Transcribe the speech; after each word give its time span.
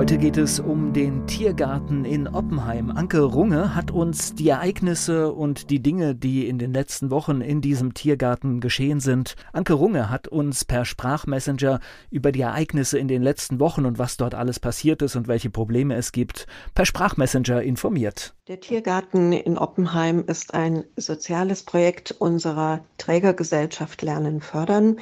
Heute 0.00 0.16
geht 0.16 0.38
es 0.38 0.58
um 0.58 0.94
den 0.94 1.26
Tiergarten 1.26 2.06
in 2.06 2.26
Oppenheim. 2.26 2.90
Anke 2.90 3.20
Runge 3.20 3.74
hat 3.74 3.90
uns 3.90 4.34
die 4.34 4.48
Ereignisse 4.48 5.30
und 5.30 5.68
die 5.68 5.82
Dinge, 5.82 6.14
die 6.14 6.48
in 6.48 6.58
den 6.58 6.72
letzten 6.72 7.10
Wochen 7.10 7.42
in 7.42 7.60
diesem 7.60 7.92
Tiergarten 7.92 8.60
geschehen 8.60 9.00
sind. 9.00 9.36
Anke 9.52 9.74
Runge 9.74 10.08
hat 10.08 10.26
uns 10.26 10.64
per 10.64 10.86
Sprachmessenger 10.86 11.80
über 12.10 12.32
die 12.32 12.40
Ereignisse 12.40 12.98
in 12.98 13.08
den 13.08 13.22
letzten 13.22 13.60
Wochen 13.60 13.84
und 13.84 13.98
was 13.98 14.16
dort 14.16 14.34
alles 14.34 14.58
passiert 14.58 15.02
ist 15.02 15.16
und 15.16 15.28
welche 15.28 15.50
Probleme 15.50 15.96
es 15.96 16.12
gibt, 16.12 16.46
per 16.74 16.86
Sprachmessenger 16.86 17.60
informiert. 17.62 18.34
Der 18.48 18.58
Tiergarten 18.58 19.34
in 19.34 19.58
Oppenheim 19.58 20.24
ist 20.26 20.54
ein 20.54 20.84
soziales 20.96 21.62
Projekt 21.62 22.10
unserer 22.12 22.80
Trägergesellschaft 22.96 24.00
Lernen 24.00 24.40
fördern. 24.40 24.96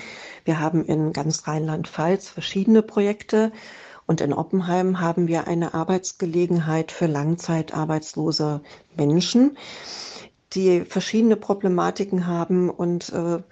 Wir 0.44 0.58
haben 0.58 0.84
in 0.84 1.12
ganz 1.12 1.46
Rheinland-Pfalz 1.46 2.28
verschiedene 2.28 2.82
Projekte. 2.82 3.52
Und 4.08 4.22
in 4.22 4.32
Oppenheim 4.32 5.00
haben 5.00 5.28
wir 5.28 5.46
eine 5.48 5.74
Arbeitsgelegenheit 5.74 6.92
für 6.92 7.06
langzeitarbeitslose 7.06 8.62
Menschen, 8.96 9.58
die 10.54 10.86
verschiedene 10.86 11.36
Problematiken 11.36 12.26
haben 12.26 12.70
und 12.70 13.12
äh, 13.12 13.42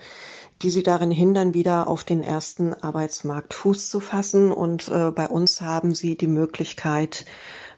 die 0.62 0.70
sie 0.70 0.82
darin 0.82 1.10
hindern, 1.10 1.52
wieder 1.52 1.88
auf 1.88 2.04
den 2.04 2.22
ersten 2.22 2.72
Arbeitsmarkt 2.72 3.52
Fuß 3.52 3.90
zu 3.90 4.00
fassen. 4.00 4.50
Und 4.50 4.88
äh, 4.88 5.10
bei 5.10 5.28
uns 5.28 5.60
haben 5.60 5.94
sie 5.94 6.16
die 6.16 6.26
Möglichkeit, 6.26 7.26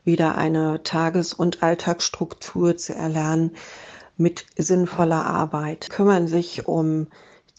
wieder 0.04 0.38
eine 0.38 0.84
Tages- 0.84 1.34
und 1.34 1.64
Alltagsstruktur 1.64 2.76
zu 2.76 2.94
erlernen 2.94 3.56
mit 4.16 4.46
sinnvoller 4.56 5.26
Arbeit, 5.26 5.90
kümmern 5.90 6.28
sich 6.28 6.68
um 6.68 7.08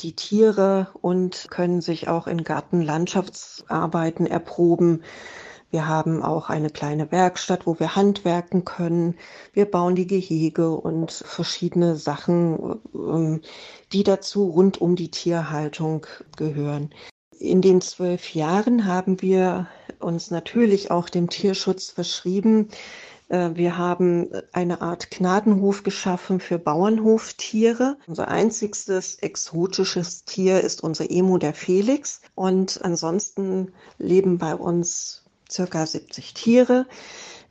die 0.01 0.15
Tiere 0.15 0.87
und 1.01 1.47
können 1.49 1.81
sich 1.81 2.07
auch 2.07 2.27
in 2.27 2.43
Gartenlandschaftsarbeiten 2.43 4.25
erproben. 4.25 5.03
Wir 5.71 5.87
haben 5.87 6.23
auch 6.23 6.49
eine 6.49 6.71
kleine 6.71 7.11
Werkstatt, 7.11 7.67
wo 7.67 7.79
wir 7.79 7.95
handwerken 7.95 8.65
können. 8.65 9.15
Wir 9.53 9.65
bauen 9.65 9.95
die 9.95 10.07
Gehege 10.07 10.71
und 10.71 11.11
verschiedene 11.11 11.95
Sachen, 11.95 12.79
ähm, 12.93 13.41
die 13.91 14.03
dazu 14.03 14.49
rund 14.49 14.81
um 14.81 14.95
die 14.95 15.11
Tierhaltung 15.11 16.07
gehören. 16.37 16.89
In 17.39 17.61
den 17.61 17.81
zwölf 17.81 18.33
Jahren 18.33 18.85
haben 18.85 19.21
wir 19.21 19.67
uns 19.99 20.31
natürlich 20.31 20.91
auch 20.91 21.07
dem 21.07 21.29
Tierschutz 21.29 21.89
verschrieben. 21.91 22.69
Äh, 23.29 23.51
wir 23.53 23.77
haben 23.77 24.29
eine 24.51 24.81
Art 24.81 25.09
Gnadenhof 25.11 25.83
geschaffen 25.83 26.39
für 26.39 26.59
Bauernhoftiere. 26.59 27.97
Unser 28.07 28.27
einzigstes 28.27 29.15
exotisches 29.15 30.25
Tier 30.25 30.61
ist 30.61 30.83
unser 30.83 31.09
Emu, 31.09 31.37
der 31.37 31.53
Felix. 31.53 32.21
Und 32.35 32.83
ansonsten 32.83 33.71
leben 33.97 34.37
bei 34.37 34.53
uns 34.55 35.23
circa 35.49 35.85
70 35.85 36.33
Tiere 36.33 36.85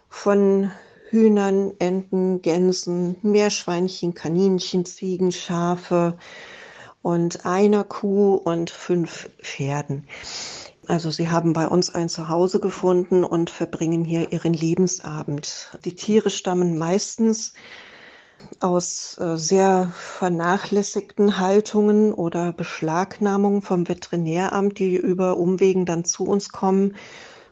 von 0.09 0.71
Hühnern, 1.11 1.73
Enten, 1.79 2.43
Gänsen, 2.43 3.17
Meerschweinchen, 3.23 4.15
Kaninchen, 4.15 4.85
Ziegen, 4.85 5.33
Schafe 5.33 6.19
und 7.01 7.47
einer 7.47 7.85
Kuh 7.85 8.35
und 8.35 8.69
fünf 8.71 9.31
Pferden. 9.41 10.07
Also 10.89 11.11
sie 11.11 11.29
haben 11.29 11.53
bei 11.53 11.69
uns 11.69 11.95
ein 11.95 12.09
Zuhause 12.09 12.61
gefunden 12.61 13.23
und 13.23 13.51
verbringen 13.51 14.05
hier 14.05 14.33
ihren 14.33 14.55
Lebensabend. 14.55 15.79
Die 15.85 15.95
Tiere 15.95 16.31
stammen 16.31 16.79
meistens 16.79 17.53
aus 18.61 19.19
äh, 19.19 19.37
sehr 19.37 19.93
vernachlässigten 19.95 21.39
Haltungen 21.39 22.15
oder 22.15 22.55
Beschlagnahmungen 22.55 23.61
vom 23.61 23.87
Veterinäramt, 23.87 24.79
die 24.79 24.97
über 24.97 25.37
Umwegen 25.37 25.85
dann 25.85 26.07
zu 26.07 26.25
uns 26.25 26.53
kommen 26.53 26.97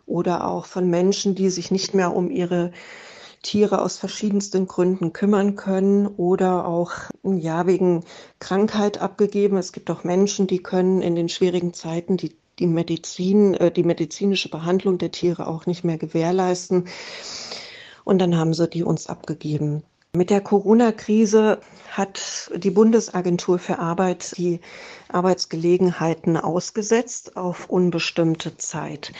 oder 0.06 0.48
auch 0.48 0.64
von 0.64 0.88
Menschen, 0.88 1.34
die 1.34 1.50
sich 1.50 1.70
nicht 1.70 1.92
mehr 1.92 2.16
um 2.16 2.30
ihre 2.30 2.72
Tiere 3.42 3.82
aus 3.82 3.98
verschiedensten 3.98 4.66
Gründen 4.66 5.12
kümmern 5.12 5.56
können 5.56 6.06
oder 6.06 6.66
auch 6.66 6.92
ja 7.22 7.66
wegen 7.66 8.02
Krankheit 8.38 9.02
abgegeben. 9.02 9.58
Es 9.58 9.72
gibt 9.72 9.90
auch 9.90 10.04
Menschen, 10.04 10.46
die 10.46 10.62
können 10.62 11.02
in 11.02 11.14
den 11.14 11.28
schwierigen 11.28 11.74
Zeiten 11.74 12.16
die 12.16 12.34
die 12.58 12.66
Medizin, 12.66 13.54
äh, 13.54 13.70
die 13.70 13.84
medizinische 13.84 14.48
Behandlung 14.48 14.98
der 14.98 15.10
Tiere 15.10 15.46
auch 15.46 15.66
nicht 15.66 15.84
mehr 15.84 15.98
gewährleisten. 15.98 16.88
Und 18.04 18.18
dann 18.18 18.36
haben 18.36 18.54
sie 18.54 18.68
die 18.68 18.84
uns 18.84 19.08
abgegeben. 19.08 19.82
Mit 20.14 20.30
der 20.30 20.40
Corona-Krise 20.40 21.60
hat 21.90 22.50
die 22.54 22.70
Bundesagentur 22.70 23.58
für 23.58 23.78
Arbeit 23.78 24.38
die 24.38 24.60
Arbeitsgelegenheiten 25.08 26.38
ausgesetzt 26.38 27.36
auf 27.36 27.68
unbestimmte 27.68 28.56
Zeit. 28.56 29.12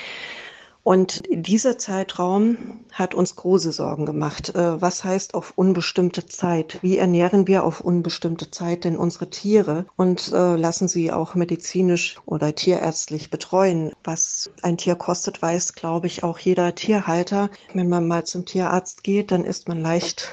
Und 0.86 1.24
dieser 1.28 1.78
Zeitraum 1.78 2.78
hat 2.92 3.12
uns 3.12 3.34
große 3.34 3.72
Sorgen 3.72 4.06
gemacht. 4.06 4.54
Äh, 4.54 4.80
was 4.80 5.02
heißt 5.02 5.34
auf 5.34 5.54
unbestimmte 5.56 6.26
Zeit? 6.26 6.78
Wie 6.80 6.96
ernähren 6.96 7.48
wir 7.48 7.64
auf 7.64 7.80
unbestimmte 7.80 8.52
Zeit 8.52 8.84
denn 8.84 8.96
unsere 8.96 9.28
Tiere 9.28 9.86
und 9.96 10.30
äh, 10.32 10.54
lassen 10.54 10.86
sie 10.86 11.10
auch 11.10 11.34
medizinisch 11.34 12.20
oder 12.24 12.54
tierärztlich 12.54 13.30
betreuen? 13.30 13.94
Was 14.04 14.52
ein 14.62 14.76
Tier 14.76 14.94
kostet, 14.94 15.42
weiß, 15.42 15.72
glaube 15.72 16.06
ich, 16.06 16.22
auch 16.22 16.38
jeder 16.38 16.72
Tierhalter. 16.76 17.50
Wenn 17.74 17.88
man 17.88 18.06
mal 18.06 18.22
zum 18.22 18.44
Tierarzt 18.44 19.02
geht, 19.02 19.32
dann 19.32 19.44
ist 19.44 19.66
man 19.66 19.80
leicht 19.80 20.30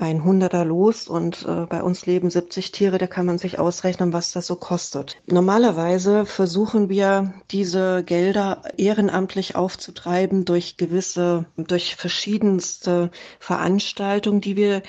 ein 0.00 0.22
Hunderter 0.22 0.64
los 0.64 1.08
und 1.08 1.44
äh, 1.44 1.66
bei 1.66 1.82
uns 1.82 2.06
leben 2.06 2.30
70 2.30 2.70
Tiere, 2.70 2.98
da 2.98 3.06
kann 3.08 3.26
man 3.26 3.38
sich 3.38 3.58
ausrechnen, 3.58 4.12
was 4.12 4.32
das 4.32 4.46
so 4.46 4.54
kostet. 4.54 5.16
Normalerweise 5.26 6.24
versuchen 6.24 6.88
wir 6.88 7.34
diese 7.50 8.04
Gelder 8.04 8.62
ehrenamtlich 8.76 9.56
aufzutreiben 9.56 10.44
durch 10.44 10.76
gewisse, 10.76 11.46
durch 11.56 11.96
verschiedenste 11.96 13.10
Veranstaltungen, 13.40 14.40
die 14.40 14.56
wir 14.56 14.82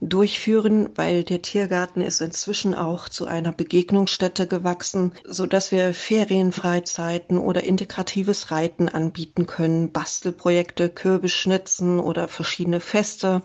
durchführen, 0.00 0.90
weil 0.94 1.24
der 1.24 1.42
Tiergarten 1.42 2.00
ist 2.00 2.20
inzwischen 2.20 2.74
auch 2.74 3.08
zu 3.08 3.26
einer 3.26 3.52
Begegnungsstätte 3.52 4.46
gewachsen, 4.46 5.12
so 5.24 5.46
dass 5.46 5.72
wir 5.72 5.92
Ferienfreizeiten 5.92 7.38
oder 7.38 7.64
integratives 7.64 8.52
Reiten 8.52 8.88
anbieten 8.88 9.46
können, 9.46 9.90
Bastelprojekte, 9.90 10.88
Kürbisschnitzen 10.88 11.98
oder 11.98 12.28
verschiedene 12.28 12.80
Feste. 12.80 13.42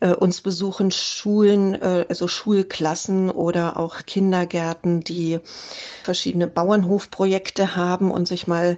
Äh, 0.00 0.12
uns 0.12 0.42
besuchen 0.42 0.90
Schulen, 0.90 1.74
äh, 1.74 2.04
also 2.08 2.28
Schulklassen 2.28 3.30
oder 3.30 3.78
auch 3.78 4.04
Kindergärten, 4.04 5.00
die 5.00 5.38
verschiedene 6.04 6.46
Bauernhofprojekte 6.46 7.76
haben 7.76 8.10
und 8.10 8.28
sich 8.28 8.46
mal 8.46 8.76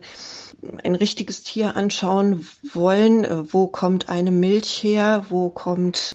ein 0.84 0.94
richtiges 0.94 1.42
Tier 1.42 1.76
anschauen 1.76 2.46
wollen. 2.72 3.24
Äh, 3.24 3.52
wo 3.52 3.66
kommt 3.66 4.08
eine 4.08 4.30
Milch 4.30 4.82
her? 4.84 5.26
Wo 5.28 5.50
kommt 5.50 6.14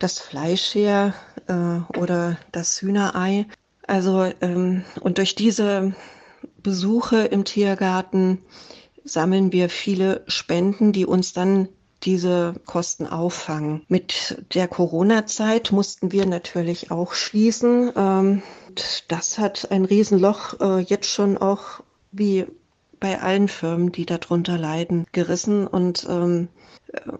das 0.00 0.18
Fleisch 0.18 0.74
her? 0.74 1.14
Äh, 1.46 1.98
oder 1.98 2.36
das 2.50 2.82
Hühnerei? 2.82 3.46
Also, 3.86 4.28
ähm, 4.40 4.84
und 5.00 5.18
durch 5.18 5.36
diese 5.36 5.94
Besuche 6.62 7.18
im 7.18 7.44
Tiergarten 7.44 8.38
sammeln 9.04 9.52
wir 9.52 9.68
viele 9.68 10.24
Spenden, 10.26 10.92
die 10.92 11.06
uns 11.06 11.32
dann 11.32 11.68
diese 12.04 12.54
Kosten 12.66 13.06
auffangen. 13.06 13.82
Mit 13.88 14.44
der 14.54 14.68
Corona-Zeit 14.68 15.72
mussten 15.72 16.12
wir 16.12 16.26
natürlich 16.26 16.90
auch 16.90 17.14
schließen. 17.14 17.92
Ähm, 17.96 18.42
das 19.08 19.38
hat 19.38 19.70
ein 19.70 19.84
Riesenloch 19.84 20.60
äh, 20.60 20.80
jetzt 20.80 21.08
schon 21.08 21.38
auch 21.38 21.80
wie 22.10 22.46
bei 22.98 23.20
allen 23.20 23.48
Firmen, 23.48 23.90
die 23.92 24.06
darunter 24.06 24.58
leiden, 24.58 25.06
gerissen. 25.12 25.66
Und 25.66 26.06
ähm, 26.08 26.48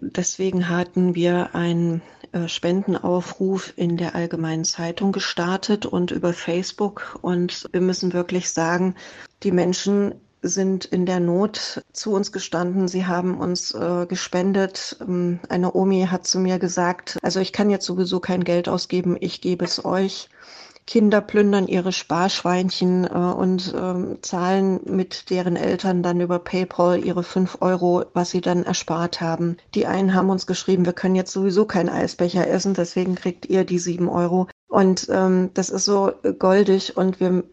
deswegen 0.00 0.69
hatten 0.69 1.14
wir 1.14 1.55
einen 1.55 2.02
äh, 2.32 2.46
Spendenaufruf 2.46 3.73
in 3.76 3.96
der 3.96 4.14
Allgemeinen 4.14 4.64
Zeitung 4.64 5.12
gestartet 5.12 5.87
und 5.87 6.11
über 6.11 6.32
Facebook. 6.32 7.19
Und 7.20 7.69
wir 7.73 7.81
müssen 7.81 8.12
wirklich 8.12 8.50
sagen, 8.50 8.94
die 9.43 9.52
Menschen 9.52 10.14
sind 10.42 10.84
in 10.84 11.06
der 11.06 11.20
Not 11.20 11.82
zu 11.92 12.12
uns 12.12 12.32
gestanden. 12.32 12.88
Sie 12.88 13.06
haben 13.06 13.38
uns 13.38 13.72
äh, 13.72 14.06
gespendet. 14.06 14.96
Ähm, 15.00 15.38
eine 15.48 15.74
Omi 15.74 16.08
hat 16.10 16.26
zu 16.26 16.40
mir 16.40 16.58
gesagt, 16.58 17.18
also 17.22 17.40
ich 17.40 17.52
kann 17.52 17.70
jetzt 17.70 17.86
sowieso 17.86 18.20
kein 18.20 18.44
Geld 18.44 18.68
ausgeben, 18.68 19.16
ich 19.18 19.40
gebe 19.40 19.64
es 19.64 19.84
euch. 19.84 20.28
Kinder 20.84 21.20
plündern 21.20 21.68
ihre 21.68 21.92
Sparschweinchen 21.92 23.04
äh, 23.04 23.08
und 23.08 23.72
ähm, 23.76 24.18
zahlen 24.22 24.80
mit 24.84 25.30
deren 25.30 25.54
Eltern 25.54 26.02
dann 26.02 26.20
über 26.20 26.40
PayPal 26.40 27.04
ihre 27.04 27.22
fünf 27.22 27.58
Euro, 27.60 28.04
was 28.14 28.30
sie 28.30 28.40
dann 28.40 28.64
erspart 28.64 29.20
haben. 29.20 29.56
Die 29.74 29.86
einen 29.86 30.12
haben 30.14 30.30
uns 30.30 30.46
geschrieben, 30.46 30.84
wir 30.84 30.92
können 30.92 31.14
jetzt 31.14 31.32
sowieso 31.32 31.66
keinen 31.66 31.88
Eisbecher 31.88 32.48
essen, 32.48 32.74
deswegen 32.74 33.14
kriegt 33.14 33.46
ihr 33.46 33.64
die 33.64 33.78
sieben 33.78 34.08
Euro. 34.08 34.48
Und 34.66 35.06
ähm, 35.10 35.50
das 35.54 35.70
ist 35.70 35.84
so 35.84 36.12
goldig 36.38 36.96
und 36.96 37.20
wir 37.20 37.44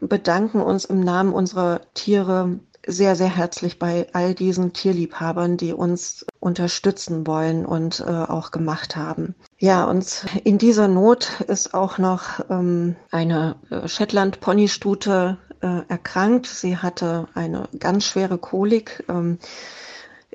bedanken 0.00 0.60
uns 0.60 0.84
im 0.84 1.00
Namen 1.00 1.32
unserer 1.32 1.80
Tiere 1.94 2.58
sehr, 2.86 3.16
sehr 3.16 3.28
herzlich 3.28 3.78
bei 3.78 4.06
all 4.12 4.34
diesen 4.34 4.72
Tierliebhabern, 4.72 5.56
die 5.56 5.72
uns 5.72 6.26
unterstützen 6.40 7.26
wollen 7.26 7.64
und 7.64 8.00
äh, 8.00 8.10
auch 8.10 8.50
gemacht 8.50 8.96
haben. 8.96 9.34
Ja, 9.58 9.84
und 9.84 10.26
in 10.44 10.58
dieser 10.58 10.88
Not 10.88 11.40
ist 11.48 11.74
auch 11.74 11.98
noch 11.98 12.40
ähm, 12.50 12.96
eine 13.10 13.56
äh, 13.70 13.88
Shetland-Ponystute 13.88 15.38
äh, 15.60 15.80
erkrankt. 15.88 16.46
Sie 16.46 16.76
hatte 16.76 17.28
eine 17.34 17.68
ganz 17.78 18.04
schwere 18.04 18.38
Kolik. 18.38 19.04
Ähm, 19.08 19.38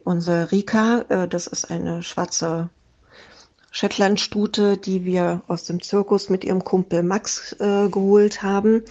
unsere 0.03 0.51
Rika, 0.51 1.05
äh, 1.09 1.27
das 1.27 1.47
ist 1.47 1.69
eine 1.69 2.01
schwarze 2.01 2.69
Shetlandstute, 3.71 4.77
die 4.77 5.05
wir 5.05 5.43
aus 5.47 5.65
dem 5.65 5.81
Zirkus 5.81 6.29
mit 6.29 6.43
ihrem 6.43 6.63
Kumpel 6.63 7.03
Max 7.03 7.53
äh, 7.59 7.89
geholt 7.89 8.41
haben. 8.41 8.83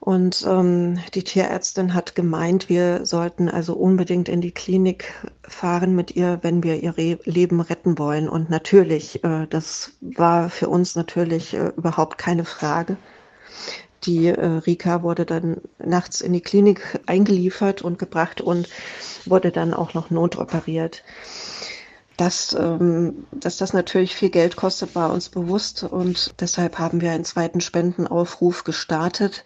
Und 0.00 0.46
ähm, 0.48 0.98
die 1.14 1.22
Tierärztin 1.22 1.92
hat 1.92 2.14
gemeint, 2.14 2.70
wir 2.70 3.04
sollten 3.04 3.50
also 3.50 3.74
unbedingt 3.74 4.30
in 4.30 4.40
die 4.40 4.50
Klinik 4.50 5.12
fahren 5.42 5.94
mit 5.94 6.16
ihr, 6.16 6.38
wenn 6.40 6.62
wir 6.62 6.82
ihr 6.82 6.96
Re 6.96 7.18
Leben 7.24 7.60
retten 7.60 7.98
wollen. 7.98 8.26
Und 8.26 8.48
natürlich, 8.48 9.22
äh, 9.24 9.46
das 9.50 9.92
war 10.00 10.48
für 10.48 10.70
uns 10.70 10.96
natürlich 10.96 11.52
äh, 11.52 11.72
überhaupt 11.76 12.16
keine 12.16 12.46
Frage. 12.46 12.96
Die 14.04 14.28
äh, 14.28 14.46
Rika 14.66 15.02
wurde 15.02 15.26
dann 15.26 15.58
nachts 15.78 16.22
in 16.22 16.32
die 16.32 16.40
Klinik 16.40 16.98
eingeliefert 17.04 17.82
und 17.82 17.98
gebracht 17.98 18.40
und 18.40 18.70
wurde 19.26 19.50
dann 19.50 19.74
auch 19.74 19.92
noch 19.92 20.08
notoperiert. 20.08 21.04
Dass, 22.20 22.52
ähm, 22.52 23.26
dass 23.30 23.56
das 23.56 23.72
natürlich 23.72 24.14
viel 24.14 24.28
Geld 24.28 24.54
kostet, 24.54 24.94
war 24.94 25.10
uns 25.10 25.30
bewusst 25.30 25.84
und 25.84 26.38
deshalb 26.38 26.78
haben 26.78 27.00
wir 27.00 27.12
einen 27.12 27.24
zweiten 27.24 27.62
Spendenaufruf 27.62 28.64
gestartet. 28.64 29.42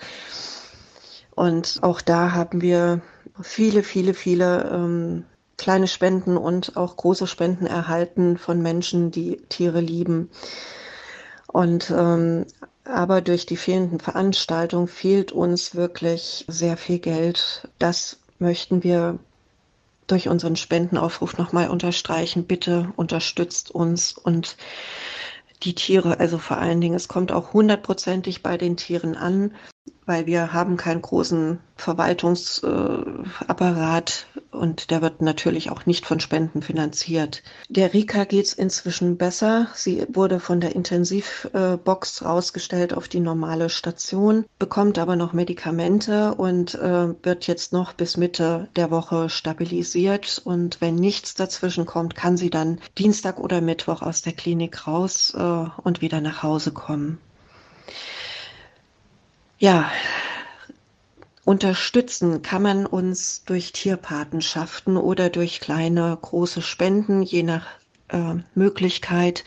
Und 1.37 1.79
auch 1.83 2.01
da 2.01 2.33
haben 2.33 2.63
wir 2.63 3.01
viele, 3.41 3.85
viele, 3.85 4.13
viele 4.13 4.69
ähm, 4.73 5.25
kleine 5.57 5.87
Spenden 5.87 6.37
und 6.37 6.77
auch 6.77 6.97
große 6.97 7.29
Spenden 7.29 7.67
erhalten 7.67 8.39
von 8.39 8.61
Menschen, 8.61 9.13
die 9.13 9.37
Tiere 9.49 9.79
lieben. 9.79 10.31
Und 11.47 11.93
ähm, 11.97 12.45
aber 12.83 13.21
durch 13.21 13.47
die 13.47 13.57
fehlenden 13.57 14.01
Veranstaltungen 14.01 14.89
fehlt 14.89 15.31
uns 15.31 15.77
wirklich 15.77 16.45
sehr 16.49 16.77
viel 16.77 16.99
Geld. 16.99 17.69
Das 17.79 18.19
möchten 18.41 18.83
wir 18.83 19.21
durch 20.07 20.29
unseren 20.29 20.57
Spendenaufruf 20.57 21.39
nochmal 21.39 21.69
unterstreichen. 21.69 22.47
Bitte 22.47 22.93
unterstützt 22.97 23.71
uns 23.71 24.17
und 24.17 24.57
die 25.63 25.75
Tiere, 25.75 26.21
also 26.21 26.39
vor 26.39 26.59
allen 26.59 26.81
Dingen, 26.81 26.95
es 26.95 27.09
kommt 27.09 27.33
auch 27.33 27.53
hundertprozentig 27.53 28.43
bei 28.43 28.59
den 28.59 28.77
Tieren 28.77 29.17
an 29.17 29.55
weil 30.07 30.27
wir 30.27 30.53
haben 30.53 30.77
keinen 30.77 31.03
großen 31.03 31.61
Verwaltungsapparat 31.77 34.27
äh, 34.34 34.34
und 34.55 34.91
der 34.91 35.03
wird 35.03 35.21
natürlich 35.21 35.71
auch 35.71 35.87
nicht 35.87 36.07
von 36.07 36.21
Spenden 36.21 36.63
finanziert. 36.63 37.43
Der 37.69 37.93
Rika 37.93 38.25
geht's 38.25 38.53
inzwischen 38.53 39.17
besser. 39.17 39.69
Sie 39.75 40.07
wurde 40.09 40.41
von 40.41 40.61
der 40.61 40.75
Intensivbox 40.75 42.25
rausgestellt 42.25 42.95
auf 42.95 43.09
die 43.09 43.21
normale 43.21 43.69
Station, 43.69 44.45
bekommt 44.59 44.99
aber 44.99 45.17
noch 45.17 45.33
Medikamente 45.33 46.35
und 46.35 46.75
äh, 46.75 47.09
wird 47.23 47.47
jetzt 47.47 47.73
noch 47.73 47.93
bis 47.93 48.17
Mitte 48.17 48.69
der 48.77 48.91
Woche 48.91 49.29
stabilisiert. 49.29 50.41
Und 50.45 50.81
wenn 50.81 50.95
nichts 50.95 51.35
dazwischen 51.35 51.87
kommt, 51.87 52.15
kann 52.15 52.37
sie 52.37 52.51
dann 52.51 52.81
Dienstag 52.97 53.39
oder 53.39 53.61
Mittwoch 53.61 54.03
aus 54.03 54.23
der 54.23 54.33
Klinik 54.33 54.87
raus 54.87 55.35
äh, 55.37 55.67
und 55.83 56.01
wieder 56.01 56.21
nach 56.21 56.43
Hause 56.43 56.73
kommen 56.73 57.19
ja, 59.59 59.91
unterstützen 61.45 62.43
kann 62.43 62.63
man 62.63 62.87
uns 62.87 63.45
durch 63.45 63.73
Tierpatenschaften 63.73 64.97
oder 64.97 65.31
durch 65.31 65.59
kleine, 65.61 66.17
große 66.21 66.63
Spenden, 66.63 67.23
je 67.23 67.43
nach 67.43 67.67
äh, 68.09 68.35
Möglichkeit. 68.55 69.45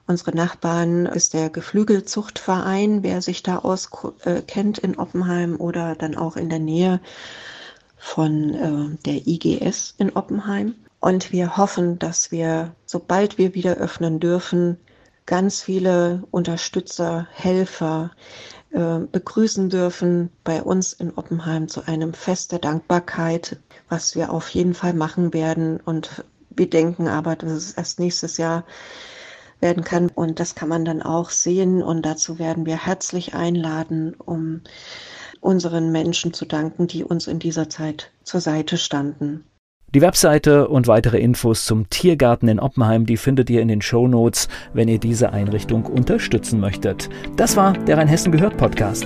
Unsere 0.07 0.35
Nachbarn 0.35 1.05
ist 1.05 1.35
der 1.35 1.51
Geflügelzuchtverein, 1.51 3.03
wer 3.03 3.21
sich 3.21 3.43
da 3.43 3.59
auskennt 3.59 4.79
in 4.79 4.97
Oppenheim 4.97 5.57
oder 5.57 5.93
dann 5.93 6.17
auch 6.17 6.35
in 6.35 6.49
der 6.49 6.57
Nähe 6.57 6.99
von 8.03 8.53
äh, 8.53 8.97
der 9.05 9.25
IGS 9.25 9.95
in 9.97 10.11
Oppenheim. 10.11 10.75
Und 10.99 11.31
wir 11.31 11.55
hoffen, 11.55 11.99
dass 11.99 12.31
wir, 12.31 12.75
sobald 12.85 13.37
wir 13.37 13.55
wieder 13.55 13.75
öffnen 13.77 14.19
dürfen, 14.19 14.77
ganz 15.25 15.61
viele 15.61 16.23
Unterstützer, 16.29 17.27
Helfer 17.31 18.11
äh, 18.71 18.99
begrüßen 19.09 19.69
dürfen 19.69 20.29
bei 20.43 20.61
uns 20.61 20.91
in 20.91 21.13
Oppenheim 21.15 21.69
zu 21.69 21.87
einem 21.87 22.13
Fest 22.13 22.51
der 22.51 22.59
Dankbarkeit, 22.59 23.57
was 23.87 24.15
wir 24.15 24.33
auf 24.33 24.49
jeden 24.49 24.73
Fall 24.73 24.93
machen 24.93 25.33
werden. 25.33 25.79
Und 25.79 26.25
wir 26.49 26.69
denken 26.69 27.07
aber, 27.07 27.37
dass 27.37 27.53
es 27.53 27.71
erst 27.71 27.99
nächstes 27.99 28.37
Jahr 28.37 28.65
werden 29.61 29.85
kann. 29.85 30.09
Und 30.09 30.41
das 30.41 30.55
kann 30.55 30.67
man 30.67 30.83
dann 30.83 31.01
auch 31.01 31.29
sehen. 31.29 31.81
Und 31.81 32.05
dazu 32.05 32.37
werden 32.37 32.65
wir 32.65 32.85
herzlich 32.85 33.33
einladen, 33.33 34.13
um 34.13 34.61
unseren 35.43 35.91
Menschen 35.91 36.33
zu 36.33 36.45
danken, 36.45 36.87
die 36.87 37.03
uns 37.03 37.27
in 37.27 37.39
dieser 37.39 37.69
Zeit 37.69 38.11
zur 38.23 38.39
Seite 38.39 38.77
standen. 38.77 39.45
Die 39.93 40.01
Webseite 40.01 40.69
und 40.69 40.87
weitere 40.87 41.19
Infos 41.19 41.65
zum 41.65 41.87
Tiergarten 41.89 42.47
in 42.47 42.59
Oppenheim, 42.59 43.05
die 43.05 43.17
findet 43.17 43.51
ihr 43.51 43.61
in 43.61 43.67
den 43.67 43.83
Show 43.83 44.07
Notes, 44.07 44.47
wenn 44.73 44.87
ihr 44.87 44.97
diese 44.97 45.33
Einrichtung 45.33 45.85
unterstützen 45.85 46.59
möchtet. 46.59 47.09
Das 47.35 47.55
war 47.55 47.73
der 47.73 47.97
Rheinhessen 47.97 48.31
gehört 48.31 48.57
Podcast. 48.57 49.05